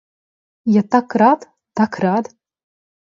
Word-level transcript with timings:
Я 0.75 0.81
так 0.95 1.07
рад, 1.21 1.45
так 1.81 1.91
рад. 2.03 2.25